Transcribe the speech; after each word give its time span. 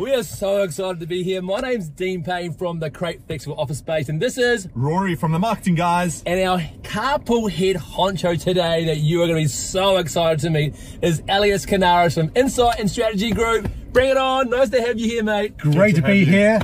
We 0.00 0.14
are 0.14 0.22
so 0.22 0.62
excited 0.62 0.98
to 1.00 1.06
be 1.06 1.22
here. 1.22 1.42
My 1.42 1.60
name's 1.60 1.90
Dean 1.90 2.24
Payne 2.24 2.54
from 2.54 2.78
the 2.78 2.90
Crate 2.90 3.20
Flexible 3.26 3.60
Office 3.60 3.76
Space, 3.76 4.08
and 4.08 4.18
this 4.18 4.38
is 4.38 4.66
Rory 4.74 5.14
from 5.14 5.32
the 5.32 5.38
marketing 5.38 5.74
guys. 5.74 6.22
and 6.24 6.40
our 6.40 6.58
carpool 6.80 7.50
head 7.50 7.76
honcho 7.76 8.42
today 8.42 8.86
that 8.86 8.96
you 8.96 9.20
are 9.22 9.26
going 9.26 9.36
to 9.36 9.44
be 9.44 9.48
so 9.48 9.98
excited 9.98 10.40
to 10.40 10.48
meet 10.48 10.74
is 11.02 11.22
Elias 11.28 11.66
Canaris 11.66 12.14
from 12.14 12.32
Insight 12.34 12.80
and 12.80 12.90
Strategy 12.90 13.30
Group. 13.32 13.70
Bring 13.92 14.08
it 14.08 14.16
on! 14.16 14.48
Nice 14.48 14.70
to 14.70 14.80
have 14.80 14.98
you 14.98 15.06
here, 15.06 15.22
mate. 15.22 15.58
Great 15.58 15.96
to 15.96 16.00
to 16.00 16.06
be 16.06 16.20
you. 16.20 16.24
here. 16.24 16.60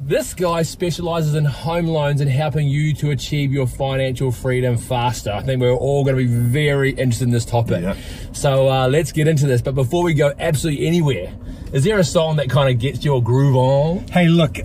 This 0.00 0.32
guy 0.32 0.62
specializes 0.62 1.34
in 1.34 1.44
home 1.44 1.88
loans 1.88 2.22
and 2.22 2.30
helping 2.30 2.68
you 2.68 2.94
to 2.94 3.10
achieve 3.10 3.52
your 3.52 3.66
financial 3.66 4.32
freedom 4.32 4.78
faster. 4.78 5.30
I 5.30 5.42
think 5.42 5.60
we're 5.60 5.74
all 5.74 6.04
going 6.04 6.16
to 6.16 6.22
be 6.22 6.32
very 6.32 6.92
interested 6.92 7.24
in 7.24 7.32
this 7.32 7.44
topic. 7.44 7.82
Yeah. 7.82 7.96
So 8.32 8.70
uh, 8.70 8.88
let's 8.88 9.12
get 9.12 9.28
into 9.28 9.46
this. 9.46 9.60
But 9.60 9.74
before 9.74 10.02
we 10.02 10.14
go 10.14 10.32
absolutely 10.38 10.86
anywhere, 10.86 11.36
is 11.72 11.84
there 11.84 11.98
a 11.98 12.04
song 12.04 12.36
that 12.36 12.48
kind 12.48 12.68
of 12.68 12.78
gets 12.78 13.04
your 13.04 13.22
groove 13.22 13.56
on? 13.56 14.06
Hey, 14.08 14.28
look, 14.28 14.58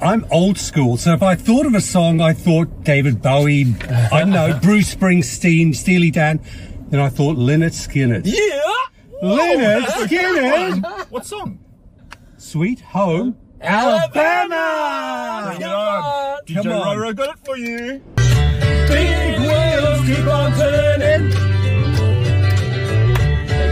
I'm 0.00 0.26
old 0.30 0.58
school, 0.58 0.96
so 0.96 1.12
if 1.12 1.22
I 1.22 1.34
thought 1.34 1.66
of 1.66 1.74
a 1.74 1.80
song, 1.80 2.20
I 2.20 2.32
thought 2.32 2.84
David 2.84 3.22
Bowie, 3.22 3.74
I 4.12 4.20
don't 4.20 4.30
know, 4.30 4.58
Bruce 4.62 4.94
Springsteen, 4.94 5.74
Steely 5.74 6.10
Dan, 6.10 6.40
then 6.88 7.00
I 7.00 7.08
thought 7.08 7.36
Lynyrd 7.36 7.72
Skynyrd. 7.72 8.22
Yeah! 8.24 8.72
Lynyrd 9.22 9.84
oh, 9.88 10.06
Skynyrd, 10.06 11.10
What 11.10 11.24
song? 11.24 11.58
Sweet 12.36 12.80
Home, 12.80 13.36
Alabama! 13.60 15.54
It 15.54 15.60
Come 15.60 15.72
on! 15.72 16.40
DJ 16.46 16.62
Come 16.62 16.72
on. 16.72 17.14
Got 17.14 17.28
it 17.28 17.44
for 17.44 17.56
you. 17.56 18.02
Big 18.88 19.38
wheels 19.38 20.00
keep 20.06 20.26
on 20.26 20.52
turning. 20.52 21.30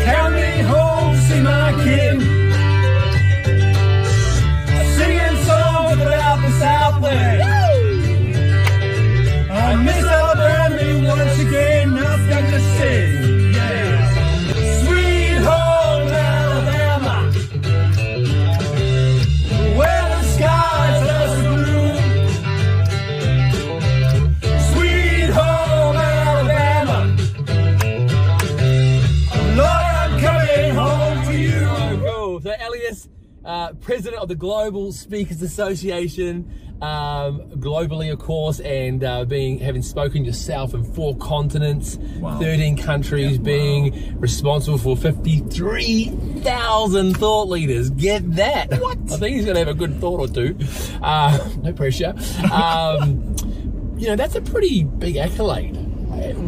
Count 0.05 0.35
me 0.35 0.63
home, 0.63 1.17
see 1.17 1.41
my 1.43 1.73
kin. 1.85 2.40
The 7.11 7.50
the 34.31 34.37
Global 34.37 34.93
Speakers 34.93 35.43
Association, 35.43 36.49
um, 36.81 37.41
globally, 37.57 38.13
of 38.13 38.21
course, 38.21 38.61
and 38.61 39.03
uh, 39.03 39.25
being 39.25 39.59
having 39.59 39.83
spoken 39.83 40.25
yourself 40.25 40.73
in 40.73 40.85
four 40.85 41.17
continents, 41.17 41.97
Wow. 42.21 42.39
13 42.39 42.77
countries, 42.77 43.39
being 43.39 44.17
responsible 44.21 44.79
for 44.79 44.97
53,000 44.97 47.17
thought 47.17 47.49
leaders. 47.49 47.91
Get 47.91 48.37
that? 48.37 48.71
What? 48.81 48.99
I 49.11 49.17
think 49.17 49.35
he's 49.35 49.47
going 49.47 49.57
to 49.57 49.65
have 49.65 49.69
a 49.69 49.75
good 49.75 50.01
thought 50.01 50.21
or 50.21 50.29
two. 50.29 50.57
Uh, 51.03 51.37
no 51.63 51.73
pressure. 51.73 52.15
Um, 52.53 53.35
you 53.99 54.07
know, 54.07 54.15
that's 54.15 54.37
a 54.37 54.41
pretty 54.41 54.85
big 54.85 55.17
accolade. 55.17 55.77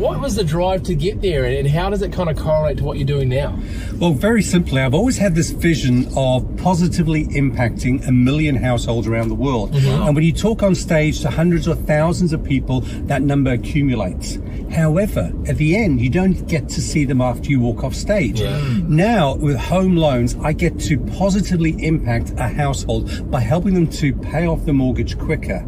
What 0.02 0.20
was 0.20 0.34
the 0.34 0.42
drive 0.42 0.82
to 0.84 0.96
get 0.96 1.22
there, 1.22 1.44
and 1.44 1.64
how 1.68 1.88
does 1.88 2.02
it 2.02 2.12
kind 2.12 2.28
of 2.28 2.36
correlate 2.36 2.78
to 2.78 2.84
what 2.84 2.98
you're 2.98 3.06
doing 3.06 3.28
now? 3.28 3.56
Well, 4.00 4.10
very 4.10 4.42
simply, 4.42 4.80
I've 4.82 4.94
always 4.94 5.16
had 5.16 5.36
this 5.36 5.50
vision 5.50 6.08
of 6.16 6.56
positively 6.56 7.26
impacting 7.26 8.04
a 8.08 8.10
million 8.10 8.56
households 8.56 9.06
around 9.06 9.28
the 9.28 9.36
world. 9.36 9.70
Mm-hmm. 9.70 10.02
And 10.02 10.16
when 10.16 10.24
you 10.24 10.32
talk 10.32 10.64
on 10.64 10.74
stage 10.74 11.20
to 11.20 11.30
hundreds 11.30 11.68
or 11.68 11.76
thousands 11.76 12.32
of 12.32 12.42
people, 12.42 12.80
that 13.06 13.22
number 13.22 13.52
accumulates. 13.52 14.38
However, 14.72 15.32
at 15.46 15.56
the 15.58 15.76
end, 15.76 16.00
you 16.00 16.10
don't 16.10 16.48
get 16.48 16.68
to 16.70 16.80
see 16.80 17.04
them 17.04 17.20
after 17.20 17.48
you 17.48 17.60
walk 17.60 17.84
off 17.84 17.94
stage. 17.94 18.40
Mm. 18.40 18.88
Now, 18.88 19.36
with 19.36 19.56
home 19.56 19.96
loans, 19.96 20.34
I 20.42 20.52
get 20.52 20.80
to 20.80 20.98
positively 20.98 21.76
impact 21.78 22.32
a 22.38 22.48
household 22.48 23.30
by 23.30 23.38
helping 23.38 23.74
them 23.74 23.86
to 23.90 24.12
pay 24.14 24.48
off 24.48 24.64
the 24.64 24.72
mortgage 24.72 25.16
quicker 25.16 25.64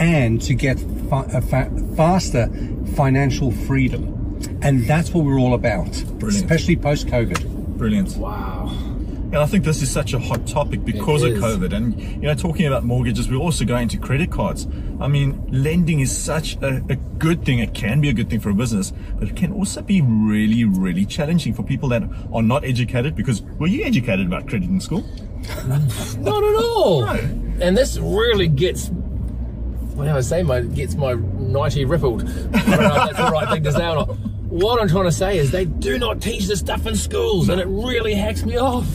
and 0.00 0.40
to 0.42 0.54
get 0.54 0.80
fa- 1.08 1.28
a 1.32 1.40
fa- 1.40 1.70
faster 1.96 2.48
financial 2.94 3.52
freedom. 3.52 4.16
And 4.62 4.86
that's 4.86 5.12
what 5.12 5.24
we're 5.24 5.38
all 5.38 5.54
about, 5.54 5.92
Brilliant. 6.18 6.44
especially 6.44 6.76
post 6.76 7.06
COVID. 7.06 7.76
Brilliant. 7.76 8.16
Wow. 8.16 8.68
And 9.32 9.36
I 9.36 9.46
think 9.46 9.64
this 9.64 9.80
is 9.80 9.88
such 9.88 10.12
a 10.12 10.18
hot 10.18 10.44
topic 10.46 10.84
because 10.84 11.22
of. 11.22 11.34
COVID. 11.34 11.72
And, 11.72 12.00
you 12.00 12.22
know, 12.22 12.34
talking 12.34 12.66
about 12.66 12.82
mortgages, 12.82 13.30
we're 13.30 13.36
also 13.36 13.64
going 13.64 13.86
to 13.88 13.96
credit 13.96 14.32
cards. 14.32 14.66
I 15.00 15.06
mean, 15.06 15.46
lending 15.52 16.00
is 16.00 16.16
such 16.16 16.56
a, 16.56 16.82
a 16.88 16.96
good 16.96 17.44
thing. 17.44 17.60
It 17.60 17.72
can 17.72 18.00
be 18.00 18.08
a 18.08 18.12
good 18.12 18.28
thing 18.28 18.40
for 18.40 18.50
a 18.50 18.54
business, 18.54 18.92
but 19.20 19.28
it 19.28 19.36
can 19.36 19.52
also 19.52 19.82
be 19.82 20.00
really, 20.02 20.64
really 20.64 21.06
challenging 21.06 21.54
for 21.54 21.62
people 21.62 21.88
that 21.90 22.02
are 22.32 22.42
not 22.42 22.64
educated 22.64 23.14
because 23.14 23.42
were 23.42 23.68
you 23.68 23.84
educated 23.84 24.26
about 24.26 24.48
credit 24.48 24.68
in 24.68 24.80
school? 24.80 25.04
Not 25.66 26.44
at 26.44 26.56
all. 26.56 27.02
No. 27.02 27.12
And 27.60 27.76
this 27.76 27.98
really 27.98 28.48
gets, 28.48 28.90
whatever 30.00 30.16
I 30.16 30.22
say, 30.22 30.42
my 30.42 30.62
gets 30.62 30.94
my 30.94 31.12
nighty 31.12 31.84
rippled. 31.84 32.22
I 32.22 32.26
don't 32.26 32.54
know 32.54 32.54
if 32.54 32.70
that's 32.70 33.18
the 33.18 33.30
right 33.30 33.48
thing 33.50 33.62
to 33.64 33.72
say 33.72 33.86
or 33.86 33.96
not. 33.96 34.08
What 34.48 34.80
I'm 34.80 34.88
trying 34.88 35.04
to 35.04 35.12
say 35.12 35.36
is 35.36 35.50
they 35.50 35.66
do 35.66 35.98
not 35.98 36.22
teach 36.22 36.46
this 36.46 36.58
stuff 36.58 36.86
in 36.86 36.96
schools, 36.96 37.50
and 37.50 37.60
it 37.60 37.66
really 37.66 38.14
hacks 38.14 38.42
me 38.42 38.56
off. 38.56 38.88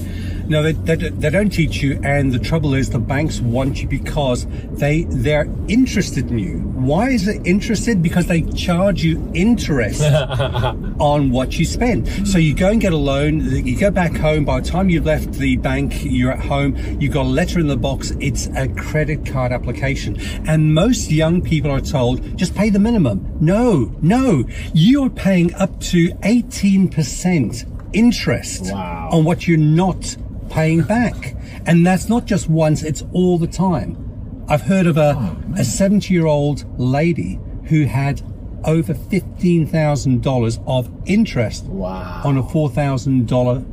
No, 0.47 0.61
they, 0.63 0.73
they, 0.73 1.09
they 1.09 1.29
don't 1.29 1.49
teach 1.49 1.81
you, 1.81 1.99
and 2.03 2.31
the 2.31 2.39
trouble 2.39 2.73
is 2.75 2.89
the 2.91 2.99
banks 2.99 3.39
want 3.39 3.81
you 3.81 3.87
because 3.87 4.45
they 4.71 5.03
they're 5.09 5.47
interested 5.67 6.29
in 6.29 6.37
you. 6.39 6.57
Why 6.59 7.09
is 7.09 7.27
it 7.27 7.45
interested? 7.47 8.01
Because 8.03 8.27
they 8.27 8.41
charge 8.41 9.03
you 9.03 9.29
interest 9.33 10.01
on 10.99 11.31
what 11.31 11.57
you 11.57 11.65
spend. 11.65 12.07
So 12.27 12.37
you 12.37 12.53
go 12.53 12.69
and 12.69 12.79
get 12.79 12.93
a 12.93 12.97
loan, 12.97 13.39
you 13.65 13.77
go 13.77 13.89
back 13.91 14.15
home. 14.15 14.45
By 14.45 14.59
the 14.61 14.67
time 14.69 14.89
you've 14.89 15.05
left 15.05 15.33
the 15.33 15.57
bank, 15.57 16.03
you're 16.03 16.31
at 16.31 16.39
home. 16.45 16.75
You've 16.99 17.13
got 17.13 17.25
a 17.25 17.29
letter 17.29 17.59
in 17.59 17.67
the 17.67 17.77
box. 17.77 18.11
It's 18.19 18.47
a 18.55 18.67
credit 18.69 19.25
card 19.25 19.51
application, 19.51 20.19
and 20.47 20.73
most 20.73 21.11
young 21.11 21.41
people 21.41 21.71
are 21.71 21.81
told 21.81 22.37
just 22.37 22.53
pay 22.55 22.69
the 22.69 22.79
minimum. 22.79 23.35
No, 23.41 23.91
no, 24.01 24.43
you 24.73 25.03
are 25.05 25.09
paying 25.09 25.53
up 25.55 25.79
to 25.81 26.11
eighteen 26.23 26.87
percent 26.87 27.65
interest 27.93 28.71
Wow. 28.73 29.09
on 29.11 29.23
what 29.23 29.47
you're 29.47 29.57
not 29.57 30.17
paying 30.49 30.81
back. 30.83 31.35
And 31.65 31.85
that's 31.85 32.07
not 32.09 32.25
just 32.25 32.49
once, 32.49 32.83
it's 32.83 33.03
all 33.13 33.37
the 33.37 33.47
time. 33.47 33.97
I've 34.47 34.61
heard 34.61 34.85
of 34.87 34.97
a, 34.97 35.35
a 35.57 35.63
70 35.65 36.13
year 36.13 36.25
old 36.27 36.65
lady 36.79 37.39
who 37.65 37.85
had 37.85 38.21
over 38.63 38.93
$15,000 38.93 40.63
of 40.67 40.89
interest 41.05 41.65
Wow. 41.65 42.21
on 42.23 42.37
a 42.37 42.43
$4,000 42.43 43.65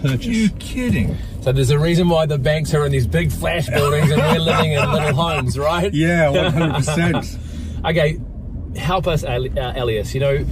purchase. 0.00 0.26
you 0.26 0.48
kidding? 0.58 1.16
So 1.42 1.52
there's 1.52 1.70
a 1.70 1.78
reason 1.78 2.08
why 2.08 2.26
the 2.26 2.38
banks 2.38 2.72
are 2.74 2.84
in 2.86 2.92
these 2.92 3.06
big 3.06 3.30
flash 3.32 3.68
buildings 3.68 4.10
and 4.10 4.20
we're 4.20 4.38
living 4.38 4.72
in 4.72 4.90
little 4.92 5.14
homes, 5.14 5.58
right? 5.58 5.92
yeah, 5.94 6.26
100%. 6.26 7.38
Okay, 7.84 8.20
help 8.76 9.08
us, 9.08 9.24
Ali- 9.24 9.50
uh, 9.58 9.72
Elias. 9.82 10.14
You 10.14 10.20
know, 10.20 10.46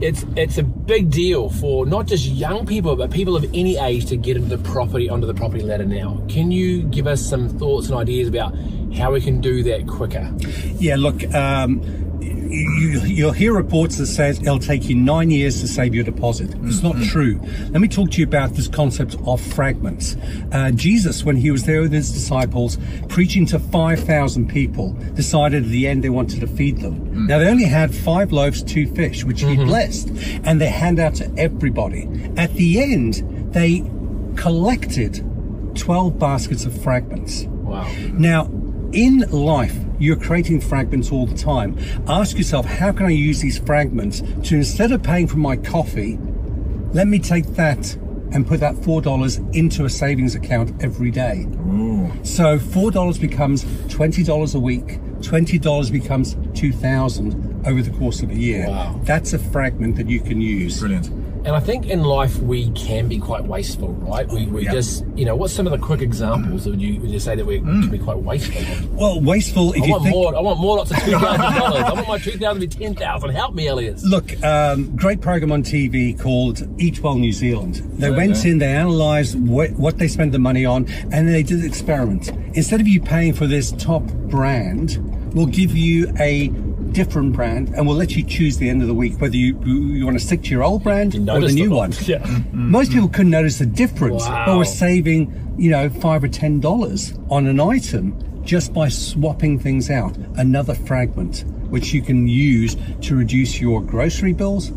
it's 0.00 0.24
it's 0.36 0.58
a 0.58 0.62
big 0.62 1.10
deal 1.10 1.50
for 1.50 1.86
not 1.86 2.06
just 2.06 2.26
young 2.26 2.66
people, 2.66 2.96
but 2.96 3.10
people 3.10 3.36
of 3.36 3.44
any 3.54 3.76
age 3.76 4.06
to 4.06 4.16
get 4.16 4.36
into 4.36 4.56
the 4.56 4.62
property 4.70 5.08
onto 5.08 5.26
the 5.26 5.34
property 5.34 5.62
ladder 5.62 5.84
now. 5.84 6.22
Can 6.28 6.50
you 6.50 6.82
give 6.84 7.06
us 7.06 7.20
some 7.20 7.48
thoughts 7.48 7.88
and 7.88 7.96
ideas 7.96 8.28
about 8.28 8.54
how 8.94 9.12
we 9.12 9.20
can 9.20 9.40
do 9.40 9.62
that 9.64 9.86
quicker? 9.86 10.32
Yeah, 10.78 10.96
look, 10.96 11.22
um, 11.34 11.97
you, 12.50 13.00
you'll 13.00 13.32
hear 13.32 13.52
reports 13.52 13.98
that 13.98 14.06
says 14.06 14.40
it'll 14.40 14.58
take 14.58 14.88
you 14.88 14.94
nine 14.94 15.30
years 15.30 15.60
to 15.60 15.68
save 15.68 15.94
your 15.94 16.04
deposit. 16.04 16.54
It's 16.62 16.82
not 16.82 16.94
mm-hmm. 16.94 17.04
true. 17.04 17.40
Let 17.70 17.80
me 17.80 17.88
talk 17.88 18.10
to 18.12 18.18
you 18.18 18.26
about 18.26 18.50
this 18.54 18.68
concept 18.68 19.16
of 19.26 19.40
fragments. 19.40 20.16
Uh, 20.52 20.70
Jesus, 20.72 21.24
when 21.24 21.36
he 21.36 21.50
was 21.50 21.64
there 21.64 21.80
with 21.80 21.92
his 21.92 22.12
disciples, 22.12 22.78
preaching 23.08 23.46
to 23.46 23.58
5,000 23.58 24.48
people, 24.48 24.92
decided 25.14 25.64
at 25.64 25.70
the 25.70 25.86
end 25.86 26.04
they 26.04 26.10
wanted 26.10 26.40
to 26.40 26.46
feed 26.46 26.78
them. 26.78 27.00
Mm. 27.00 27.28
Now, 27.28 27.38
they 27.38 27.48
only 27.48 27.64
had 27.64 27.94
five 27.94 28.32
loaves, 28.32 28.62
two 28.62 28.86
fish, 28.94 29.24
which 29.24 29.40
he 29.40 29.56
mm-hmm. 29.56 29.66
blessed, 29.66 30.08
and 30.44 30.60
they 30.60 30.68
hand 30.68 30.98
out 30.98 31.14
to 31.16 31.32
everybody. 31.36 32.08
At 32.36 32.54
the 32.54 32.80
end, 32.80 33.22
they 33.52 33.84
collected 34.36 35.24
12 35.74 36.18
baskets 36.18 36.64
of 36.64 36.80
fragments. 36.82 37.44
Wow. 37.44 37.90
Now, 38.12 38.50
in 38.92 39.20
life, 39.30 39.76
you're 39.98 40.16
creating 40.16 40.60
fragments 40.60 41.10
all 41.12 41.26
the 41.26 41.36
time. 41.36 41.78
Ask 42.06 42.36
yourself, 42.36 42.66
how 42.66 42.92
can 42.92 43.06
I 43.06 43.10
use 43.10 43.40
these 43.40 43.58
fragments 43.58 44.22
to 44.44 44.56
instead 44.56 44.92
of 44.92 45.02
paying 45.02 45.26
for 45.26 45.38
my 45.38 45.56
coffee, 45.56 46.18
let 46.92 47.06
me 47.06 47.18
take 47.18 47.46
that 47.56 47.96
and 48.32 48.46
put 48.46 48.60
that 48.60 48.74
$4 48.74 49.54
into 49.54 49.84
a 49.84 49.90
savings 49.90 50.34
account 50.34 50.82
every 50.82 51.10
day. 51.10 51.46
So 52.22 52.58
$4 52.58 53.20
becomes 53.20 53.64
$20 53.64 54.54
a 54.54 54.58
week, 54.58 55.00
$20 55.20 55.92
becomes 55.92 56.36
2000 56.54 57.66
over 57.66 57.82
the 57.82 57.90
course 57.90 58.22
of 58.22 58.30
a 58.30 58.34
year. 58.34 58.66
Wow. 58.68 59.00
That's 59.04 59.32
a 59.32 59.38
fragment 59.38 59.96
that 59.96 60.08
you 60.08 60.20
can 60.20 60.40
use. 60.40 60.80
Brilliant. 60.80 61.10
And 61.48 61.56
I 61.56 61.60
think 61.60 61.86
in 61.86 62.02
life 62.04 62.36
we 62.40 62.68
can 62.72 63.08
be 63.08 63.18
quite 63.18 63.42
wasteful, 63.44 63.94
right? 63.94 64.28
We, 64.28 64.44
we 64.48 64.64
Yeah. 64.66 64.72
just, 64.74 65.02
you 65.16 65.24
know, 65.24 65.34
what's 65.34 65.54
some 65.54 65.66
of 65.66 65.72
the 65.72 65.78
quick 65.78 66.02
examples 66.02 66.66
would 66.66 66.78
you 66.78 67.00
would 67.00 67.10
you 67.10 67.18
say 67.18 67.36
that 67.36 67.46
we 67.46 67.58
can 67.60 67.88
be 67.88 67.98
quite 67.98 68.18
wasteful? 68.18 68.60
Well, 68.92 69.18
wasteful. 69.22 69.72
If 69.72 69.82
I 69.82 69.86
you 69.86 69.92
want 69.92 70.02
think, 70.04 70.14
more. 70.14 70.36
I 70.36 70.40
want 70.40 70.60
more 70.60 70.76
lots 70.76 70.90
of 70.90 70.98
two 70.98 71.12
thousand 71.12 71.40
dollars. 71.54 71.84
I 71.84 71.92
want 71.94 72.06
my 72.08 72.18
two 72.18 72.32
thousand 72.32 72.60
to 72.68 72.68
be 72.76 72.84
ten 72.84 72.94
thousand. 72.94 73.30
Help 73.30 73.54
me, 73.54 73.66
Elias. 73.66 74.04
Look, 74.04 74.40
um, 74.44 74.94
great 74.94 75.22
program 75.22 75.50
on 75.50 75.62
TV 75.62 76.20
called 76.20 76.60
Eat 76.78 77.00
Well 77.02 77.14
New 77.16 77.32
Zealand. 77.32 77.76
They 77.96 78.10
went 78.10 78.44
in, 78.44 78.58
they 78.58 78.76
analysed 78.76 79.34
what, 79.36 79.70
what 79.70 79.96
they 79.96 80.06
spend 80.08 80.32
the 80.32 80.38
money 80.38 80.66
on, 80.66 80.86
and 81.12 81.26
they 81.30 81.42
did 81.42 81.60
an 81.60 81.64
experiment. 81.66 82.28
Instead 82.52 82.82
of 82.82 82.86
you 82.86 83.00
paying 83.00 83.32
for 83.32 83.46
this 83.46 83.72
top 83.72 84.02
brand, 84.28 84.98
we'll 85.34 85.46
give 85.46 85.74
you 85.74 86.12
a 86.20 86.48
different 86.92 87.32
brand, 87.34 87.68
and 87.70 87.86
we'll 87.86 87.96
let 87.96 88.16
you 88.16 88.22
choose 88.24 88.58
the 88.58 88.68
end 88.68 88.82
of 88.82 88.88
the 88.88 88.94
week 88.94 89.20
whether 89.20 89.36
you 89.36 89.58
you 89.64 90.04
want 90.04 90.18
to 90.18 90.24
stick 90.24 90.42
to 90.44 90.50
your 90.50 90.64
old 90.64 90.82
brand 90.82 91.14
or 91.28 91.40
the 91.40 91.52
new 91.52 91.70
all. 91.72 91.78
one. 91.78 91.92
Yeah. 92.02 92.18
Mm-hmm. 92.18 92.70
Most 92.70 92.92
people 92.92 93.08
couldn't 93.08 93.30
notice 93.30 93.58
the 93.58 93.66
difference, 93.66 94.24
but 94.24 94.46
Wow. 94.48 94.58
we're 94.58 94.64
saving, 94.64 95.54
you 95.58 95.70
know, 95.70 95.88
five 95.90 96.24
or 96.24 96.28
ten 96.28 96.60
dollars 96.60 97.14
on 97.30 97.46
an 97.46 97.60
item 97.60 98.14
just 98.44 98.72
by 98.72 98.88
swapping 98.88 99.58
things 99.58 99.90
out. 99.90 100.16
Another 100.36 100.74
fragment 100.74 101.44
which 101.70 101.92
you 101.92 102.00
can 102.00 102.26
use 102.26 102.76
to 103.02 103.14
reduce 103.14 103.60
your 103.60 103.82
grocery 103.82 104.32
bills 104.32 104.70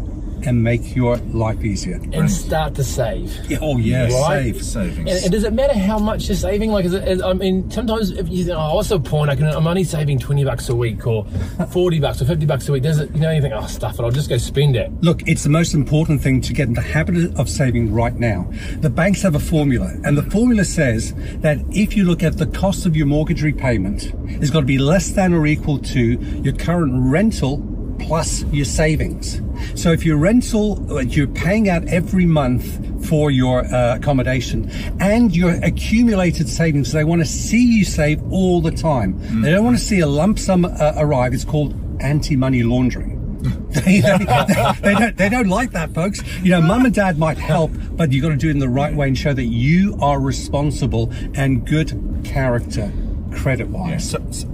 and 0.45 0.63
make 0.63 0.95
your 0.95 1.17
life 1.17 1.63
easier. 1.63 1.99
And 2.13 2.29
start 2.29 2.75
to 2.75 2.83
save. 2.83 3.33
Yeah, 3.49 3.59
oh 3.61 3.77
yeah, 3.77 4.03
Right. 4.21 4.55
save. 4.55 4.63
Savings. 4.63 5.11
And, 5.11 5.23
and 5.23 5.31
does 5.31 5.43
it 5.43 5.53
matter 5.53 5.77
how 5.77 5.99
much 5.99 6.27
you're 6.27 6.35
saving? 6.37 6.71
Like, 6.71 6.85
is 6.85 6.93
it, 6.93 7.07
is, 7.07 7.21
I 7.21 7.33
mean, 7.33 7.69
sometimes 7.69 8.11
if 8.11 8.27
you 8.29 8.45
think, 8.45 8.57
oh, 8.57 8.75
what's 8.75 8.89
the 8.89 8.99
point? 8.99 9.29
I 9.29 9.35
can, 9.35 9.45
I'm 9.47 9.67
only 9.67 9.83
saving 9.83 10.19
20 10.19 10.43
bucks 10.45 10.69
a 10.69 10.75
week 10.75 11.05
or 11.05 11.25
40 11.71 11.99
bucks 11.99 12.21
or 12.21 12.25
50 12.25 12.45
bucks 12.45 12.67
a 12.69 12.71
week. 12.71 12.83
Does 12.83 12.99
it, 12.99 13.11
you 13.13 13.21
know, 13.21 13.31
you 13.31 13.41
think, 13.41 13.53
oh, 13.55 13.65
stuff 13.67 13.99
it, 13.99 14.03
I'll 14.03 14.11
just 14.11 14.29
go 14.29 14.37
spend 14.37 14.75
it. 14.75 14.91
Look, 15.01 15.21
it's 15.27 15.43
the 15.43 15.49
most 15.49 15.73
important 15.73 16.21
thing 16.21 16.41
to 16.41 16.53
get 16.53 16.67
in 16.67 16.73
the 16.73 16.81
habit 16.81 17.37
of 17.39 17.49
saving 17.49 17.93
right 17.93 18.15
now. 18.15 18.49
The 18.79 18.89
banks 18.89 19.21
have 19.21 19.35
a 19.35 19.39
formula, 19.39 19.93
and 20.03 20.17
the 20.17 20.23
formula 20.23 20.63
says 20.65 21.13
that 21.41 21.57
if 21.71 21.95
you 21.95 22.03
look 22.05 22.23
at 22.23 22.37
the 22.37 22.47
cost 22.47 22.85
of 22.85 22.95
your 22.95 23.05
mortgage 23.07 23.43
repayment, 23.43 24.13
it's 24.41 24.49
got 24.49 24.61
to 24.61 24.65
be 24.65 24.77
less 24.77 25.11
than 25.11 25.33
or 25.33 25.45
equal 25.45 25.77
to 25.79 26.01
your 26.43 26.53
current 26.53 26.93
rental 26.95 27.57
plus 28.01 28.43
your 28.45 28.65
savings. 28.65 29.41
So 29.75 29.91
if 29.91 30.05
your 30.05 30.17
rental, 30.17 30.97
uh, 30.97 31.01
you're 31.01 31.27
paying 31.27 31.69
out 31.69 31.85
every 31.87 32.25
month 32.25 33.05
for 33.07 33.31
your 33.31 33.63
uh, 33.65 33.95
accommodation 33.95 34.69
and 34.99 35.35
your 35.35 35.51
accumulated 35.63 36.49
savings, 36.49 36.91
they 36.91 37.03
want 37.03 37.21
to 37.21 37.27
see 37.27 37.63
you 37.77 37.85
save 37.85 38.21
all 38.31 38.61
the 38.61 38.71
time. 38.71 39.41
They 39.41 39.51
don't 39.51 39.63
want 39.65 39.77
to 39.77 39.83
see 39.83 39.99
a 39.99 40.07
lump 40.07 40.39
sum 40.39 40.65
uh, 40.65 40.93
arrive. 40.97 41.33
It's 41.33 41.45
called 41.45 41.75
anti-money 42.01 42.63
laundering. 42.63 43.17
they, 43.71 44.01
they, 44.01 44.73
they, 44.81 44.93
don't, 44.93 45.17
they 45.17 45.29
don't 45.29 45.47
like 45.49 45.71
that, 45.71 45.91
folks. 45.95 46.21
You 46.43 46.51
know, 46.51 46.61
mum 46.61 46.85
and 46.85 46.93
dad 46.93 47.17
might 47.17 47.37
help, 47.39 47.71
but 47.93 48.11
you've 48.11 48.21
got 48.21 48.29
to 48.29 48.35
do 48.35 48.49
it 48.49 48.51
in 48.51 48.59
the 48.59 48.69
right 48.69 48.93
way 48.93 49.07
and 49.07 49.17
show 49.17 49.33
that 49.33 49.45
you 49.45 49.97
are 50.01 50.19
responsible 50.19 51.11
and 51.33 51.65
good 51.65 52.21
character 52.23 52.91
credit 53.33 53.69
Yeah, 53.69 53.77
wise. 53.79 54.09
so, 54.11 54.23
so, 54.31 54.47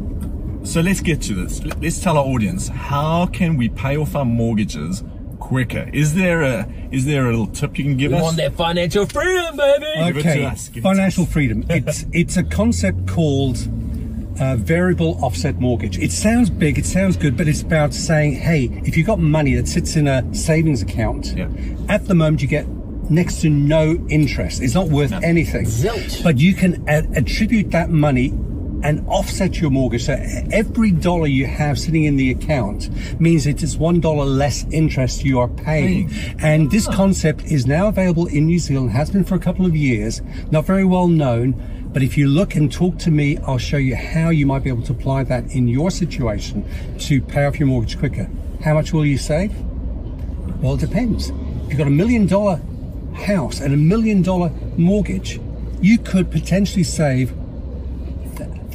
so 0.67 0.81
let's 0.81 1.01
get 1.01 1.21
to 1.23 1.33
this. 1.33 1.63
Let- 1.63 1.81
Let's 1.81 1.99
tell 1.99 2.17
our 2.17 2.25
audience 2.25 2.67
how 2.67 3.25
can 3.27 3.57
we 3.57 3.69
pay 3.69 3.97
off 3.97 4.15
our 4.15 4.25
mortgages 4.25 5.03
quicker? 5.39 5.89
Is 5.93 6.13
there 6.15 6.41
a 6.41 6.67
is 6.91 7.05
there 7.05 7.25
a 7.27 7.29
little 7.31 7.47
tip 7.47 7.77
you 7.77 7.83
can 7.85 7.97
give 7.97 8.11
We 8.11 8.17
us? 8.17 8.23
want 8.23 8.37
that 8.37 8.53
financial 8.55 9.05
freedom, 9.05 9.55
baby. 9.57 9.85
Give 10.07 10.17
it 10.17 10.23
to 10.23 10.29
Okay, 10.29 10.45
us, 10.45 10.67
give 10.69 10.77
it 10.77 10.87
to 10.87 10.95
financial 10.95 11.25
freedom. 11.25 11.63
It's 11.69 12.05
it's 12.11 12.37
a 12.37 12.43
concept 12.43 13.07
called 13.07 13.57
uh, 14.39 14.55
variable 14.57 15.17
offset 15.23 15.59
mortgage. 15.59 15.97
It 15.97 16.11
sounds 16.11 16.49
big, 16.49 16.77
it 16.77 16.85
sounds 16.85 17.17
good, 17.17 17.35
but 17.37 17.47
it's 17.47 17.61
about 17.63 17.91
saying, 17.93 18.33
hey, 18.33 18.65
if 18.85 18.95
you've 18.95 19.07
got 19.07 19.19
money 19.19 19.55
that 19.55 19.67
sits 19.67 19.95
in 19.95 20.07
a 20.07 20.23
savings 20.35 20.81
account, 20.83 21.33
Yeah. 21.35 21.47
at 21.89 22.05
the 22.07 22.13
moment 22.13 22.41
you 22.43 22.47
get 22.47 22.67
next 23.09 23.41
to 23.41 23.49
no 23.49 23.95
interest. 24.09 24.61
It's 24.61 24.73
not 24.75 24.89
worth 24.89 25.11
anything. 25.23 25.65
Zilch. 25.65 26.21
But 26.23 26.37
you 26.39 26.53
can 26.53 26.83
a- 26.87 27.07
attribute 27.15 27.71
that 27.71 27.89
money 27.89 28.29
and 28.83 29.05
offset 29.07 29.59
your 29.59 29.71
mortgage. 29.71 30.05
So 30.05 30.13
every 30.51 30.91
dollar 30.91 31.27
you 31.27 31.45
have 31.45 31.79
sitting 31.79 32.03
in 32.03 32.15
the 32.15 32.31
account 32.31 32.89
means 33.19 33.47
it 33.47 33.63
is 33.63 33.77
one 33.77 33.99
dollar 33.99 34.25
less 34.25 34.65
interest 34.71 35.23
you 35.23 35.39
are 35.39 35.47
paying. 35.47 36.11
And 36.39 36.69
this 36.71 36.87
concept 36.87 37.45
is 37.45 37.65
now 37.65 37.87
available 37.87 38.27
in 38.27 38.45
New 38.45 38.59
Zealand, 38.59 38.91
has 38.91 39.09
been 39.09 39.23
for 39.23 39.35
a 39.35 39.39
couple 39.39 39.65
of 39.65 39.75
years, 39.75 40.21
not 40.51 40.65
very 40.65 40.85
well 40.85 41.07
known. 41.07 41.55
But 41.93 42.03
if 42.03 42.17
you 42.17 42.27
look 42.27 42.55
and 42.55 42.71
talk 42.71 42.97
to 42.99 43.11
me, 43.11 43.37
I'll 43.39 43.57
show 43.57 43.77
you 43.77 43.95
how 43.95 44.29
you 44.29 44.45
might 44.45 44.63
be 44.63 44.69
able 44.69 44.83
to 44.83 44.91
apply 44.91 45.23
that 45.23 45.45
in 45.55 45.67
your 45.67 45.89
situation 45.89 46.63
to 46.99 47.21
pay 47.21 47.45
off 47.45 47.59
your 47.59 47.67
mortgage 47.67 47.97
quicker. 47.97 48.29
How 48.63 48.73
much 48.73 48.93
will 48.93 49.05
you 49.05 49.17
save? 49.17 49.55
Well, 50.61 50.75
it 50.75 50.81
depends. 50.81 51.29
If 51.29 51.69
you've 51.69 51.77
got 51.77 51.87
a 51.87 51.91
million 51.91 52.27
dollar 52.27 52.61
house 53.15 53.61
and 53.61 53.73
a 53.73 53.77
million 53.77 54.21
dollar 54.21 54.51
mortgage, 54.77 55.39
you 55.81 55.97
could 55.97 56.29
potentially 56.29 56.83
save 56.83 57.33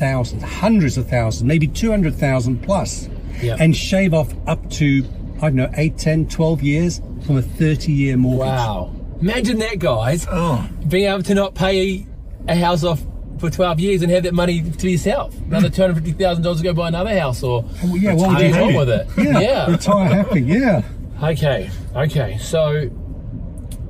th- 0.03 0.11
thousands, 0.11 0.43
hundreds 0.43 0.99
of 0.99 1.09
thousands, 1.09 1.45
maybe 1.45 1.67
200,000 1.67 2.63
plus, 2.63 3.09
Yeah. 3.43 3.57
and 3.59 3.77
shave 3.77 4.15
off 4.15 4.35
up 4.47 4.69
to, 4.71 5.05
I 5.39 5.49
don't 5.49 5.57
know, 5.57 5.71
8, 5.77 5.97
10, 5.99 6.27
12 6.29 6.63
years 6.63 7.01
from 7.27 7.37
a 7.37 7.43
30 7.43 7.93
year 7.93 8.17
mortgage. 8.17 8.47
Wow. 8.47 8.91
Imagine 9.21 9.59
that, 9.59 9.79
guys. 9.79 10.27
Oh. 10.31 10.69
Being 10.89 11.09
able 11.09 11.23
to 11.23 11.35
not 11.35 11.55
pay 11.55 12.07
a 12.49 12.57
house 12.57 12.83
off 12.85 13.01
for 13.39 13.51
12 13.51 13.81
years 13.81 14.03
and 14.03 14.11
have 14.13 14.23
that 14.25 14.35
money 14.35 14.63
to 14.63 14.91
yourself. 14.91 15.35
Another 15.47 15.69
hmm. 15.69 15.75
$250,000 15.75 16.57
to 16.57 16.63
go 16.63 16.73
buy 16.73 16.89
another 16.89 17.19
house 17.19 17.43
or 17.43 17.65
Well, 17.83 17.97
yeah, 17.97 18.15
well, 18.15 18.31
retire 18.31 18.51
yeah. 18.51 18.63
on 18.63 18.75
with 18.75 18.89
it. 18.89 19.07
Yeah, 19.19 19.41
yeah. 19.41 19.71
retire 19.71 20.09
happy, 20.09 20.43
yeah. 20.43 20.83
Okay, 21.23 21.71
okay. 21.95 22.39
So 22.39 22.91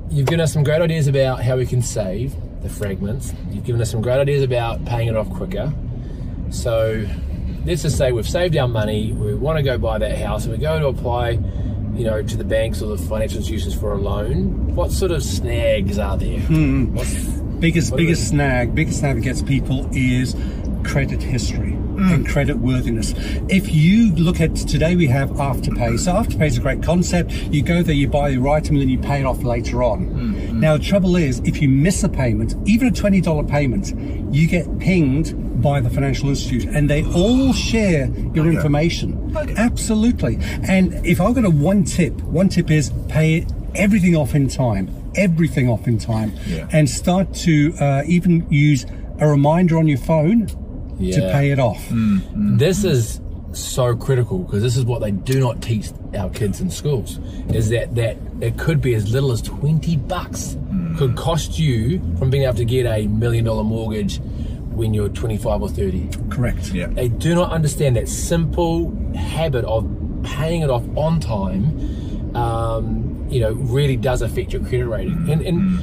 you've 0.09 0.27
given 0.27 0.39
us 0.39 0.53
some 0.53 0.63
great 0.63 0.81
ideas 0.81 1.07
about 1.07 1.43
how 1.43 1.57
we 1.57 1.65
can 1.65 1.81
save 1.81 2.35
the 2.61 2.69
fragments. 2.69 3.33
You've 3.51 3.63
given 3.63 3.81
us 3.81 3.89
some 3.91 4.01
great 4.01 4.19
ideas 4.19 4.43
about 4.43 4.85
paying 4.85 5.07
it 5.07 5.15
off 5.15 5.29
quicker. 5.31 5.73
So 6.53 7.05
let's 7.65 7.81
just 7.81 7.97
say 7.97 8.11
we've 8.11 8.27
saved 8.29 8.55
our 8.57 8.67
money, 8.67 9.11
we 9.11 9.33
want 9.35 9.57
to 9.57 9.63
go 9.63 9.77
buy 9.77 9.97
that 9.97 10.17
house, 10.17 10.45
and 10.45 10.53
we 10.53 10.59
go 10.59 10.79
to 10.79 10.87
apply, 10.87 11.31
you 11.95 12.05
know, 12.05 12.21
to 12.21 12.37
the 12.37 12.43
banks 12.43 12.81
or 12.81 12.95
the 12.95 13.03
financial 13.03 13.39
institutions 13.39 13.73
for 13.73 13.93
a 13.93 13.97
loan. 13.97 14.75
What 14.75 14.91
sort 14.91 15.11
of 15.11 15.23
snags 15.23 15.97
are 15.97 16.17
there? 16.17 16.39
Hmm, 16.39 16.85
hmm. 16.85 16.95
What's, 16.95 17.13
biggest 17.59 17.91
What 17.91 17.97
biggest 17.97 18.27
snag 18.27 18.75
biggest 18.75 18.99
snag 18.99 19.15
that 19.15 19.21
gets 19.21 19.41
people 19.41 19.87
is 19.93 20.35
credit 20.83 21.23
history 21.23 21.77
Mm. 21.93 22.13
and 22.13 22.27
credit 22.27 22.57
worthiness 22.57 23.13
if 23.49 23.71
you 23.73 24.13
look 24.15 24.41
at 24.41 24.55
today 24.55 24.95
we 24.95 25.05
have 25.07 25.29
afterpay. 25.31 25.99
So 25.99 26.13
afterpay 26.13 26.47
is 26.47 26.57
a 26.57 26.61
great 26.61 26.81
concept. 26.81 27.31
You 27.51 27.61
go 27.61 27.83
there 27.83 27.93
you 27.95 28.07
buy 28.07 28.29
your 28.29 28.47
item 28.49 28.75
and 28.75 28.81
then 28.81 28.89
you 28.89 28.97
pay 28.97 29.19
it 29.19 29.25
off 29.25 29.43
later 29.43 29.83
on. 29.83 30.07
Mm, 30.07 30.33
mm. 30.33 30.53
Now 30.59 30.77
the 30.77 30.83
trouble 30.83 31.15
is 31.15 31.39
if 31.45 31.61
you 31.61 31.69
miss 31.69 32.03
a 32.03 32.09
payment 32.09 32.55
even 32.67 32.87
a 32.87 32.91
$20 32.91 33.47
payment 33.47 33.93
you 34.33 34.47
get 34.47 34.65
pinged 34.79 35.61
by 35.61 35.79
the 35.79 35.89
financial 35.89 36.29
institute 36.29 36.65
and 36.65 36.89
they 36.89 37.03
all 37.13 37.53
share 37.53 38.07
your 38.33 38.47
Okay. 38.47 38.55
information. 38.55 39.31
Okay. 39.35 39.53
absolutely. 39.57 40.37
And 40.67 40.93
if 41.05 41.21
i've 41.21 41.35
got 41.35 41.45
a 41.45 41.49
one 41.49 41.83
tip 41.83 42.13
one 42.23 42.49
tip 42.49 42.71
is 42.71 42.91
pay 43.07 43.45
everything 43.75 44.15
off 44.15 44.33
in 44.35 44.47
time 44.47 44.89
everything 45.15 45.69
off 45.69 45.87
in 45.87 45.97
time 45.99 46.33
Yeah. 46.47 46.67
and 46.71 46.89
start 46.89 47.33
to 47.45 47.73
uh, 47.79 48.01
even 48.07 48.45
use 48.49 48.85
a 49.19 49.27
reminder 49.27 49.77
on 49.77 49.87
your 49.87 49.99
phone 49.99 50.47
to 50.99 51.31
pay 51.31 51.51
it 51.51 51.59
off. 51.59 51.83
Mm, 51.89 52.19
mm. 52.19 52.59
This 52.59 52.83
is 52.83 53.19
so 53.51 53.95
critical 53.95 54.39
because 54.39 54.61
this 54.61 54.75
is 54.75 54.85
what 54.85 55.01
they 55.01 55.11
do 55.11 55.39
not 55.39 55.61
teach 55.61 55.89
our 56.17 56.29
kids 56.31 56.59
in 56.59 56.69
schools 56.69 57.19
is 57.49 57.69
that 57.69 57.93
that 57.95 58.17
it 58.41 58.57
could 58.57 58.81
be 58.81 58.95
as 58.95 59.11
little 59.13 59.31
as 59.31 59.41
20 59.43 59.95
bucks 59.97 60.55
mm. 60.55 60.97
could 60.97 61.15
cost 61.15 61.59
you 61.59 61.99
from 62.17 62.29
being 62.31 62.43
able 62.43 62.55
to 62.55 62.65
get 62.65 62.85
a 62.85 63.07
million 63.07 63.45
dollar 63.45 63.63
mortgage 63.63 64.19
when 64.71 64.91
you're 64.91 65.09
25 65.09 65.61
or 65.61 65.69
30 65.69 66.09
Correct. 66.29 66.73
Yeah. 66.73 66.87
they 66.87 67.09
do 67.09 67.35
not 67.35 67.51
understand 67.51 67.95
that 67.95 68.09
simple 68.09 68.91
habit 69.15 69.65
of 69.65 69.87
paying 70.23 70.63
it 70.63 70.71
off 70.71 70.83
on 70.97 71.19
time 71.19 72.35
um, 72.35 73.13
you 73.29 73.39
know 73.39 73.53
really 73.53 73.97
does 73.97 74.21
affect 74.21 74.53
your 74.53 74.61
credit 74.61 74.85
rating. 74.85 75.29
And, 75.29 75.41
and 75.41 75.79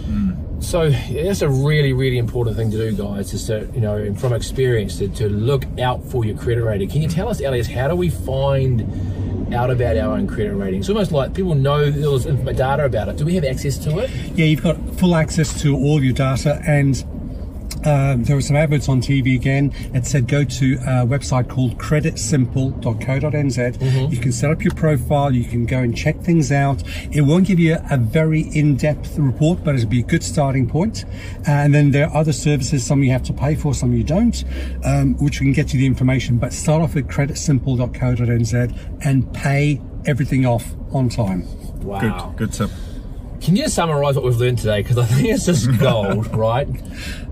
so 0.61 0.91
that's 0.91 1.43
a 1.43 1.49
really 1.49 1.93
really 1.93 2.19
important 2.19 2.57
thing 2.57 2.71
to 2.71 2.77
do 2.77 2.97
guys 2.97 3.33
is 3.33 3.47
to 3.47 3.69
you 3.75 3.81
know 3.81 4.15
from 4.15 4.33
experience 4.33 4.99
to, 4.99 5.09
to 5.09 5.29
look 5.29 5.65
out 5.79 6.05
for 6.05 6.25
your 6.25 6.37
credit 6.37 6.63
rating. 6.63 6.89
Can 6.89 7.03
you 7.03 7.09
tell 7.09 7.29
us 7.29 7.41
Elias 7.41 7.67
how 7.67 7.89
do 7.89 7.97
we 7.97 8.11
find 8.11 9.55
out 9.55 9.71
about 9.71 9.97
our 9.97 10.17
own 10.17 10.29
credit 10.29 10.55
rating 10.55 10.81
it's 10.81 10.89
almost 10.89 11.11
like 11.11 11.35
people 11.35 11.55
know 11.55 11.91
there's 11.91 12.25
data 12.57 12.85
about 12.85 13.09
it. 13.09 13.17
Do 13.17 13.25
we 13.25 13.35
have 13.35 13.45
access 13.45 13.79
to 13.79 13.99
it? 13.99 14.11
Yeah, 14.35 14.45
you've 14.45 14.63
got 14.63 14.77
full 14.99 15.17
access 15.17 15.61
to 15.63 15.75
all 15.75 16.03
your 16.03 16.13
data 16.13 16.63
and 16.67 17.05
um, 17.85 18.25
there 18.25 18.37
were 18.37 18.43
some 18.43 18.57
adverts 18.57 18.89
on 18.89 19.01
TV 19.01 19.35
again. 19.35 19.73
It 19.95 20.07
said 20.07 20.29
go 20.29 20.45
to 20.45 20.75
a 20.75 21.07
website 21.07 21.49
called 21.49 21.79
creditsimple.co.nz. 21.79 24.11
You 24.11 24.19
can 24.19 24.33
set 24.33 24.51
up 24.51 24.63
your 24.63 24.75
profile. 24.75 25.35
You 25.35 25.45
can 25.45 25.67
go 25.67 25.79
and 25.79 25.97
check 25.97 26.21
things 26.21 26.53
out. 26.53 26.83
It 27.13 27.23
won't 27.23 27.47
give 27.47 27.59
you 27.59 27.79
a 27.91 27.97
very 27.97 28.43
in-depth 28.43 29.19
report, 29.19 29.65
but 29.65 29.75
it'll 29.75 29.89
be 29.89 30.01
a 30.01 30.05
good 30.05 30.23
starting 30.23 30.69
point. 30.69 31.05
And 31.47 31.75
then 31.75 31.91
there 31.91 32.09
are 32.09 32.17
other 32.17 32.33
services. 32.33 32.85
Some 32.85 33.03
you 33.03 33.11
have 33.13 33.23
to 33.25 33.33
pay 33.33 33.55
for, 33.55 33.75
some 33.75 33.95
you 33.95 34.05
don't, 34.05 34.45
um, 34.85 35.15
which 35.19 35.41
we 35.41 35.47
can 35.47 35.53
get 35.53 35.73
you 35.73 35.81
the 35.81 35.87
information. 35.87 36.39
But 36.39 36.53
start 36.53 36.83
off 36.83 36.97
at 36.97 37.05
creditsimple.co.nz 37.05 39.05
and 39.05 39.33
pay 39.33 39.81
everything 40.07 40.47
off 40.47 40.75
on 40.93 41.09
time. 41.09 41.45
wow 41.85 42.33
Good, 42.37 42.37
good 42.37 42.53
tip. 42.53 42.71
Can 43.41 43.57
you 43.57 43.69
summarize 43.69 44.17
what 44.17 44.25
we've 44.25 44.37
learned 44.37 44.59
today? 44.59 44.83
Because 44.83 44.99
I 44.99 45.05
think 45.07 45.29
it's 45.29 45.47
just 45.47 45.67
gold, 45.79 46.27
right? 46.35 46.69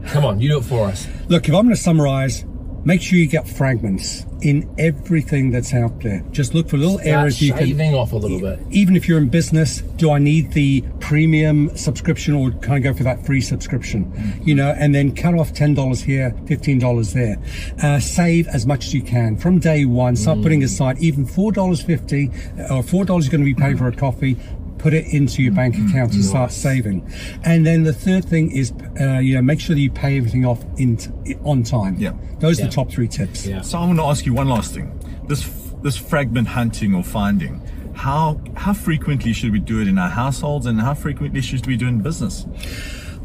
Come 0.06 0.24
on, 0.24 0.40
you 0.40 0.48
do 0.48 0.58
it 0.58 0.64
for 0.64 0.86
us. 0.86 1.06
Look, 1.28 1.48
if 1.48 1.54
I'm 1.54 1.64
going 1.64 1.74
to 1.74 1.80
summarize, 1.80 2.44
make 2.84 3.02
sure 3.02 3.18
you 3.18 3.26
get 3.26 3.46
fragments 3.46 4.24
in 4.40 4.72
everything 4.78 5.50
that's 5.50 5.74
out 5.74 6.00
there. 6.00 6.24
Just 6.30 6.54
look 6.54 6.68
for 6.68 6.76
little 6.76 6.98
Start 6.98 7.08
areas 7.08 7.42
you 7.42 7.54
shaving 7.54 7.90
can. 7.90 7.94
off 7.94 8.12
a 8.12 8.16
little 8.16 8.40
bit. 8.40 8.60
Even 8.70 8.96
if 8.96 9.08
you're 9.08 9.18
in 9.18 9.28
business, 9.28 9.80
do 9.96 10.10
I 10.10 10.18
need 10.18 10.52
the 10.52 10.82
premium 11.00 11.76
subscription 11.76 12.34
or 12.34 12.52
can 12.52 12.72
I 12.72 12.78
go 12.78 12.94
for 12.94 13.02
that 13.02 13.26
free 13.26 13.40
subscription? 13.40 14.06
Mm-hmm. 14.06 14.48
You 14.48 14.54
know, 14.54 14.74
and 14.78 14.94
then 14.94 15.14
cut 15.14 15.34
off 15.34 15.52
$10 15.52 16.04
here, 16.04 16.30
$15 16.44 17.12
there. 17.12 17.36
Uh, 17.82 18.00
save 18.00 18.46
as 18.48 18.66
much 18.66 18.86
as 18.86 18.94
you 18.94 19.02
can 19.02 19.36
from 19.36 19.58
day 19.58 19.84
one. 19.84 20.16
Start 20.16 20.38
mm. 20.38 20.42
putting 20.42 20.62
aside 20.62 20.98
even 20.98 21.26
$4.50 21.26 22.70
uh, 22.70 22.74
or 22.74 22.82
$4 22.82 23.06
you're 23.06 23.06
going 23.06 23.24
to 23.30 23.38
be 23.38 23.54
paying 23.54 23.76
for 23.76 23.88
a 23.88 23.92
mm. 23.92 23.98
coffee. 23.98 24.36
Put 24.78 24.94
it 24.94 25.06
into 25.12 25.42
your 25.42 25.52
bank 25.52 25.74
account 25.76 26.14
and 26.14 26.24
start 26.24 26.52
saving. 26.52 27.08
And 27.44 27.66
then 27.66 27.82
the 27.82 27.92
third 27.92 28.24
thing 28.24 28.50
is, 28.52 28.72
uh, 29.00 29.18
you 29.18 29.34
know, 29.34 29.42
make 29.42 29.60
sure 29.60 29.74
that 29.74 29.80
you 29.82 29.90
pay 29.90 30.16
everything 30.16 30.44
off 30.46 30.64
in 30.76 30.98
on 31.44 31.62
time. 31.64 31.96
Yeah. 31.98 32.12
Those 32.38 32.58
are 32.58 32.62
Yeah. 32.62 32.68
the 32.68 32.72
top 32.74 32.90
three 32.90 33.08
tips. 33.08 33.46
Yeah. 33.46 33.60
So 33.62 33.78
I 33.78 33.86
want 33.86 33.98
to 33.98 34.04
ask 34.04 34.24
you 34.24 34.32
one 34.34 34.48
last 34.48 34.72
thing. 34.74 34.90
This 35.26 35.48
this 35.82 35.96
fragment 35.96 36.48
hunting 36.48 36.94
or 36.94 37.02
finding, 37.04 37.60
how 37.94 38.40
how 38.54 38.72
frequently 38.72 39.32
should 39.32 39.52
we 39.52 39.58
do 39.60 39.80
it 39.80 39.88
in 39.88 39.98
our 39.98 40.10
households, 40.10 40.66
and 40.66 40.80
how 40.80 40.94
frequently 40.94 41.40
should 41.40 41.66
we 41.66 41.76
do 41.76 41.86
it 41.86 41.90
in 41.90 41.98
business? 42.00 42.46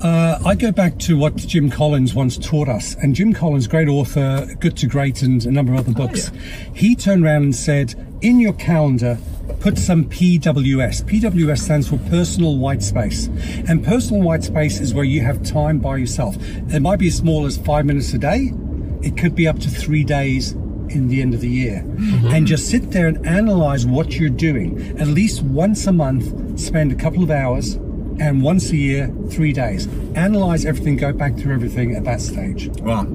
Uh, 0.02 0.38
I 0.46 0.56
go 0.56 0.72
back 0.72 0.98
to 1.00 1.18
what 1.18 1.36
Jim 1.38 1.70
Collins 1.70 2.14
once 2.14 2.38
taught 2.38 2.68
us, 2.68 2.96
and 3.02 3.16
Jim 3.16 3.32
Collins, 3.32 3.68
great 3.68 3.88
author, 3.88 4.46
Good 4.60 4.76
to 4.78 4.88
Great, 4.88 5.22
and 5.22 5.46
a 5.46 5.52
number 5.52 5.72
of 5.74 5.80
other 5.80 5.94
books. 5.94 6.30
He 6.74 6.94
turned 6.96 7.24
around 7.24 7.44
and 7.44 7.56
said, 7.56 7.96
"In 8.22 8.40
your 8.42 8.52
calendar, 8.54 9.18
put 9.60 9.78
some 9.78 10.06
PWS. 10.06 11.04
PWS 11.04 11.60
stands 11.60 11.88
for 11.88 11.98
personal 12.10 12.58
white 12.58 12.84
space, 12.84 13.28
and 13.68 13.84
personal 13.84 14.22
white 14.22 14.44
space 14.44 14.80
is 14.80 14.94
where 14.94 15.04
you 15.04 15.22
have 15.22 15.44
time 15.44 15.80
by 15.80 15.98
yourself. 15.98 16.36
It 16.74 16.82
might 16.82 17.00
be 17.00 17.08
as 17.08 17.18
small 17.18 17.46
as 17.46 17.58
five 17.58 17.86
minutes 17.86 18.14
a 18.14 18.18
day. 18.18 18.54
It 19.02 19.18
could 19.18 19.36
be 19.36 19.48
up 19.48 19.60
to 19.60 19.70
three 19.70 20.04
days." 20.04 20.56
In 20.90 21.08
the 21.08 21.24
end 21.24 21.34
of 21.34 21.42
the 21.42 21.50
year, 21.50 21.82
mm-hmm. 21.84 22.28
and 22.28 22.46
just 22.46 22.70
sit 22.70 22.92
there 22.92 23.08
and 23.08 23.26
analyze 23.26 23.84
what 23.84 24.20
you're 24.20 24.30
doing. 24.30 25.00
At 25.00 25.08
least 25.08 25.42
once 25.42 25.88
a 25.88 25.94
month, 25.94 26.60
spend 26.60 26.92
a 26.92 26.96
couple 26.96 27.24
of 27.24 27.32
hours 27.32 27.76
and 28.20 28.44
once 28.44 28.70
a 28.70 28.76
year, 28.76 29.12
three 29.30 29.54
days. 29.54 29.88
Analyze 30.14 30.66
everything, 30.66 30.98
go 30.98 31.12
back 31.12 31.36
through 31.38 31.56
everything 31.56 31.96
at 31.96 32.04
that 32.04 32.22
stage. 32.22 32.68
wow 32.82 33.08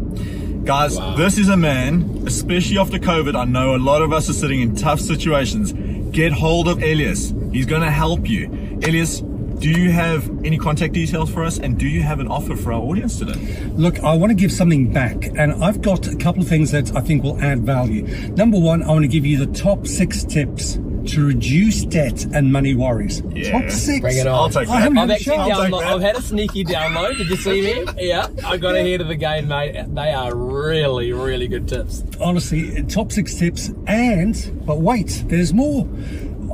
guys, 0.68 0.98
this 1.16 1.38
is 1.38 1.48
a 1.48 1.56
man, 1.56 2.24
especially 2.26 2.76
after 2.76 2.98
COVID. 2.98 3.34
I 3.34 3.46
know 3.46 3.74
a 3.74 3.78
lot 3.78 4.02
of 4.02 4.12
us 4.12 4.28
are 4.28 4.34
sitting 4.34 4.60
in 4.60 4.76
tough 4.76 5.00
situations. 5.00 5.72
Get 6.18 6.32
hold 6.32 6.66
of 6.66 6.82
Elias. 6.82 7.32
He's 7.52 7.64
going 7.64 7.82
to 7.82 7.92
help 7.92 8.28
you. 8.28 8.48
Elias, 8.82 9.20
do 9.20 9.70
you 9.70 9.92
have 9.92 10.28
any 10.44 10.58
contact 10.58 10.92
details 10.92 11.30
for 11.30 11.44
us? 11.44 11.58
And 11.58 11.78
do 11.78 11.86
you 11.86 12.02
have 12.02 12.18
an 12.18 12.26
offer 12.26 12.56
for 12.56 12.72
our 12.72 12.80
audience 12.80 13.20
today? 13.20 13.38
Look, 13.76 14.00
I 14.00 14.16
want 14.16 14.30
to 14.30 14.34
give 14.34 14.50
something 14.50 14.92
back, 14.92 15.26
and 15.36 15.52
I've 15.62 15.80
got 15.80 16.08
a 16.08 16.16
couple 16.16 16.42
of 16.42 16.48
things 16.48 16.72
that 16.72 16.96
I 16.96 17.02
think 17.02 17.22
will 17.22 17.40
add 17.40 17.60
value. 17.60 18.02
Number 18.30 18.58
one, 18.58 18.82
I 18.82 18.88
want 18.88 19.02
to 19.02 19.08
give 19.08 19.24
you 19.24 19.38
the 19.38 19.46
top 19.56 19.86
six 19.86 20.24
tips 20.24 20.80
to 21.06 21.26
reduce 21.26 21.84
debt 21.84 22.24
and 22.34 22.52
money 22.52 22.74
worries. 22.74 23.22
Yeah. 23.32 23.52
Top 23.60 23.70
six. 23.70 24.00
Bring 24.00 24.18
it 24.18 24.26
on. 24.26 24.34
I'll 24.34 24.50
take 24.50 24.68
I 24.68 24.72
that. 24.72 24.82
haven't 24.82 24.98
I've 24.98 25.08
had 25.08 25.10
a 25.10 25.14
actually 25.14 25.36
chance. 25.36 25.52
I'll 25.52 25.62
take 25.64 25.72
download, 25.74 25.80
that. 25.80 25.94
I've 25.94 26.00
had 26.02 26.16
a 26.16 26.22
sneaky 26.22 26.64
download. 26.64 27.16
Did 27.18 27.28
you 27.28 27.36
see 27.36 27.62
me? 27.62 27.84
Yeah, 27.98 28.28
I 28.44 28.56
got 28.56 28.74
ahead 28.74 29.00
of 29.00 29.08
the 29.08 29.14
game, 29.16 29.48
mate. 29.48 29.76
They 29.94 30.12
are 30.12 30.34
really, 30.34 31.12
really 31.12 31.48
good 31.48 31.68
tips. 31.68 32.02
honestly, 32.20 32.82
top 32.84 33.12
six 33.12 33.34
tips, 33.34 33.70
and 33.86 34.62
but 34.66 34.80
wait, 34.80 35.24
there's 35.26 35.52
more. 35.54 35.88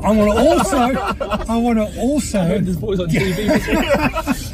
I 0.02 0.10
want 0.10 0.32
to 0.32 0.38
also, 0.38 0.76
I 1.48 1.56
want 1.56 1.78
to 1.78 1.98
also, 2.00 2.58
This 2.60 2.76
boy's 2.76 3.00
on 3.00 3.08
TV. 3.10 4.50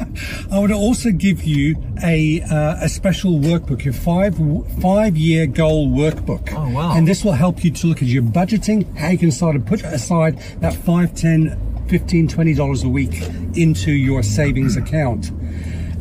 I 0.51 0.67
to 0.67 0.73
also 0.73 1.11
give 1.11 1.45
you 1.45 1.77
a 2.03 2.41
uh, 2.41 2.75
a 2.81 2.89
special 2.89 3.39
workbook, 3.39 3.85
your 3.85 3.93
five 3.93 4.37
five 4.81 5.15
year 5.15 5.47
goal 5.47 5.87
workbook. 5.87 6.53
Oh, 6.53 6.69
wow. 6.75 6.93
And 6.93 7.07
this 7.07 7.23
will 7.23 7.31
help 7.31 7.63
you 7.63 7.71
to 7.71 7.87
look 7.87 8.01
at 8.01 8.09
your 8.09 8.23
budgeting, 8.23 8.93
how 8.97 9.09
you 9.09 9.17
can 9.17 9.31
start 9.31 9.55
to 9.55 9.61
put 9.61 9.81
aside 9.83 10.37
that 10.59 10.73
five, 10.73 11.15
ten, 11.15 11.57
fifteen, 11.87 12.27
twenty 12.27 12.53
dollars 12.53 12.83
a 12.83 12.89
week 12.89 13.21
into 13.55 13.93
your 13.93 14.23
savings 14.23 14.75
account. 14.83 15.29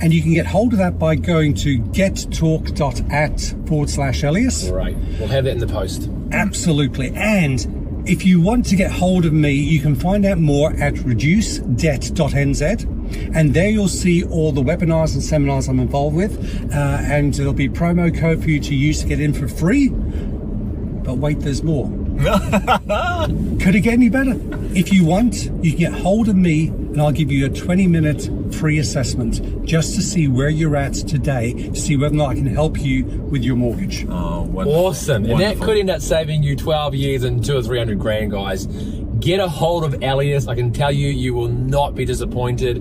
And 0.02 0.12
you 0.12 0.20
can 0.20 0.34
get 0.34 0.46
hold 0.46 0.72
of 0.72 0.78
that 0.78 0.98
by 0.98 1.14
going 1.14 1.54
to 1.54 1.78
gettalk.at 1.78 3.54
forward 3.68 3.90
slash 3.90 4.24
Elias. 4.24 4.68
Right, 4.68 4.96
we'll 5.18 5.28
have 5.28 5.44
that 5.44 5.50
in 5.50 5.58
the 5.58 5.66
post. 5.68 6.10
Absolutely. 6.32 7.12
And 7.14 8.02
if 8.08 8.24
you 8.24 8.40
want 8.40 8.64
to 8.66 8.76
get 8.76 8.90
hold 8.90 9.26
of 9.26 9.32
me, 9.32 9.52
you 9.52 9.78
can 9.78 9.94
find 9.94 10.24
out 10.24 10.38
more 10.38 10.72
at 10.72 10.94
reducedebt.nz. 10.94 12.99
And 13.34 13.54
there 13.54 13.68
you'll 13.68 13.88
see 13.88 14.24
all 14.24 14.52
the 14.52 14.62
webinars 14.62 15.14
and 15.14 15.22
seminars 15.22 15.68
I'm 15.68 15.80
involved 15.80 16.16
with. 16.16 16.72
Uh, 16.72 16.76
and 16.76 17.34
there'll 17.34 17.52
be 17.52 17.68
promo 17.68 18.16
code 18.16 18.42
for 18.42 18.50
you 18.50 18.60
to 18.60 18.74
use 18.74 19.00
to 19.02 19.06
get 19.08 19.20
in 19.20 19.32
for 19.32 19.48
free. 19.48 19.88
But 19.88 21.18
wait, 21.18 21.40
there's 21.40 21.62
more. 21.62 21.88
Could 22.20 23.74
it 23.74 23.80
get 23.80 23.94
any 23.94 24.10
better? 24.10 24.38
If 24.74 24.92
you 24.92 25.06
want, 25.06 25.44
you 25.62 25.70
can 25.70 25.78
get 25.78 25.92
hold 25.92 26.28
of 26.28 26.36
me 26.36 26.68
and 26.68 27.00
I'll 27.00 27.12
give 27.12 27.32
you 27.32 27.46
a 27.46 27.48
20 27.48 27.86
minute 27.86 28.28
free 28.54 28.78
assessment 28.78 29.64
just 29.64 29.94
to 29.94 30.02
see 30.02 30.28
where 30.28 30.48
you're 30.50 30.76
at 30.76 30.92
today, 30.94 31.52
to 31.52 31.74
see 31.74 31.96
whether 31.96 32.14
or 32.14 32.18
not 32.18 32.30
I 32.30 32.34
can 32.34 32.46
help 32.46 32.78
you 32.78 33.04
with 33.04 33.42
your 33.42 33.56
mortgage. 33.56 34.04
Oh, 34.08 34.42
wonderful. 34.42 34.86
Awesome. 34.86 35.24
And 35.24 35.40
that 35.40 35.58
could 35.60 35.78
end 35.78 35.88
up 35.88 36.02
saving 36.02 36.42
you 36.42 36.56
12 36.56 36.94
years 36.94 37.24
and 37.24 37.44
two 37.44 37.56
or 37.56 37.62
300 37.62 37.98
grand, 37.98 38.32
guys. 38.32 38.66
Get 39.20 39.38
a 39.38 39.48
hold 39.48 39.84
of 39.84 40.02
Elias. 40.02 40.48
I 40.48 40.54
can 40.54 40.72
tell 40.72 40.90
you, 40.90 41.08
you 41.08 41.34
will 41.34 41.48
not 41.48 41.94
be 41.94 42.04
disappointed. 42.04 42.78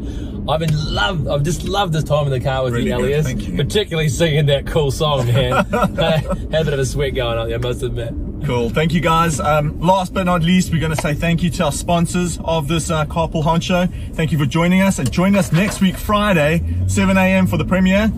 I've 0.48 0.60
been 0.62 0.74
love. 0.94 1.28
I've 1.28 1.44
just 1.44 1.64
loved 1.66 1.94
this 1.94 2.06
time 2.06 2.26
in 2.26 2.32
the 2.32 2.40
car 2.40 2.64
with 2.64 2.74
Really 2.74 2.88
you. 2.88 2.96
Elias. 2.98 3.26
Thank 3.26 3.48
you. 3.48 3.56
Particularly 3.58 4.10
singing 4.10 4.46
that 4.48 4.66
cool 4.66 4.90
song, 4.90 5.28
man. 5.28 5.66
Had 5.66 6.26
a 6.62 6.64
bit 6.64 6.74
of 6.74 6.80
a 6.80 6.86
sweat 6.86 7.14
going 7.14 7.38
on 7.38 7.50
there, 7.50 7.58
I 7.58 7.62
must 7.62 7.84
admit. 7.84 8.14
Cool. 8.46 8.70
Thank 8.70 8.94
you, 8.94 9.02
guys. 9.02 9.40
Um, 9.42 9.80
last 9.82 10.14
but 10.14 10.24
not 10.24 10.42
least, 10.42 10.72
we're 10.72 10.80
going 10.80 10.96
to 10.96 11.02
say 11.02 11.14
thank 11.14 11.44
you 11.44 11.50
to 11.52 11.66
our 11.66 11.72
sponsors 11.74 12.40
of 12.46 12.70
this 12.70 12.90
uh, 12.90 13.06
Carpool 13.06 13.44
Honcho. 13.44 13.92
Thank 14.16 14.32
you 14.32 14.38
for 14.38 14.46
joining 14.46 14.82
us 14.82 14.98
and 14.98 15.12
join 15.12 15.36
us 15.36 15.52
next 15.52 15.82
week, 15.82 15.98
Friday, 15.98 16.64
7 16.88 17.18
a.m. 17.18 17.48
for 17.48 17.58
the 17.58 17.66
premiere. 17.66 18.10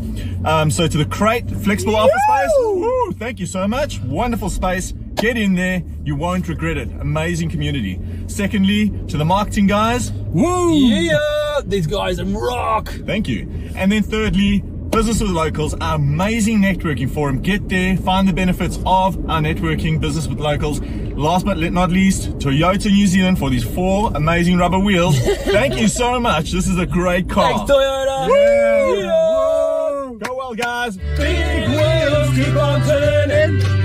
Um, 0.46 0.70
so 0.70 0.88
to 0.88 0.98
the 0.98 1.06
Crate 1.06 1.50
Flexible 1.50 1.96
Office 1.96 2.13
Space. 2.30 2.51
Woo, 2.60 3.12
thank 3.13 3.40
you 3.40 3.48
so 3.48 3.68
much. 3.68 4.00
Wonderful 4.01 4.50
space. 4.51 4.94
Get 5.22 5.38
in 5.38 5.54
there. 5.54 5.84
You 6.04 6.16
won't 6.16 6.48
regret 6.48 6.78
it. 6.78 6.90
Amazing 7.00 7.51
community. 7.51 8.01
Secondly, 8.25 8.90
to 9.08 9.18
the 9.18 9.24
marketing 9.24 9.68
guys. 9.68 10.12
Woo! 10.12 10.74
Yeah, 10.74 11.62
these 11.63 11.86
guys 11.86 12.20
are 12.20 12.25
rock. 12.25 12.88
Thank 13.06 13.28
you. 13.28 13.48
And 13.75 13.92
then 13.92 14.01
thirdly, 14.01 14.62
Business 14.90 15.22
with 15.22 15.30
Locals, 15.30 15.75
our 15.75 15.98
amazing 15.98 16.58
networking 16.60 17.08
forum. 17.08 17.40
Get 17.40 17.70
there, 17.70 17.98
find 17.98 18.28
the 18.28 18.34
benefits 18.34 18.78
of 18.78 19.30
our 19.30 19.42
networking 19.42 20.01
business 20.01 20.28
with 20.28 20.40
locals. 20.40 20.82
Last 20.82 21.46
but 21.46 21.60
not 21.72 21.92
least, 21.92 22.32
Toyota 22.40 22.92
New 22.92 23.06
Zealand 23.06 23.38
for 23.38 23.51
these 23.51 23.63
four 23.63 24.12
amazing 24.16 24.58
rubber 24.58 24.80
wheels. 24.80 25.20
Thank 25.44 25.75
you 25.80 25.88
so 25.88 26.20
much. 26.20 26.51
This 26.51 26.68
is 26.68 26.80
a 26.80 26.88
great 26.88 27.30
car. 27.30 27.60
Thanks, 27.60 27.72
Toyota. 27.72 28.28
Woo! 28.28 28.98
Yeah. 28.98 30.28
Go 30.28 30.36
well, 30.36 30.56
guys. 30.56 30.98
Big 30.98 31.68
wheels 31.70 32.36
keep 32.36 32.56
on 32.56 32.82
turning. 32.82 33.81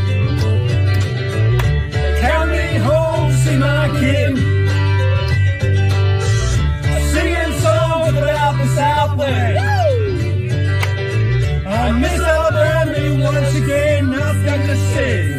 see 3.46 3.56
my 3.58 3.88
kid. 4.00 4.36
Singing 7.12 7.52
songs 7.64 8.16
about 8.22 8.54
the 8.60 8.66
Southland. 8.76 9.58
I 11.66 11.92
miss 12.02 12.20
Alabama 12.20 13.24
once 13.24 13.54
again, 13.54 14.10
nothing 14.10 14.60
to 14.68 14.76
sing. 14.92 15.35